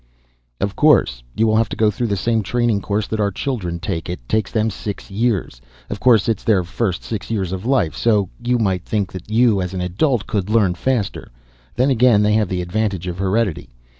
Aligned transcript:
"Of 0.59 0.75
course. 0.75 1.21
You 1.35 1.45
will 1.45 1.57
have 1.57 1.69
to 1.69 1.75
go 1.75 1.91
through 1.91 2.07
the 2.07 2.17
same 2.17 2.41
training 2.41 2.81
course 2.81 3.05
that 3.05 3.19
our 3.19 3.29
children 3.29 3.77
take. 3.77 4.09
It 4.09 4.27
takes 4.27 4.51
them 4.51 4.71
six 4.71 5.11
years. 5.11 5.61
Of 5.91 5.99
course 5.99 6.27
it's 6.27 6.43
their 6.43 6.63
first 6.63 7.03
six 7.03 7.29
years 7.29 7.51
of 7.51 7.67
life. 7.67 7.95
So 7.95 8.27
you 8.43 8.57
might 8.57 8.83
think 8.83 9.11
that 9.11 9.29
you, 9.29 9.61
as 9.61 9.75
an 9.75 9.81
adult, 9.81 10.25
could 10.25 10.49
learn 10.49 10.73
faster. 10.73 11.31
Then 11.75 11.91
again 11.91 12.23
they 12.23 12.33
have 12.33 12.49
the 12.49 12.63
advantage 12.63 13.05
of 13.05 13.19
heredity. 13.19 13.69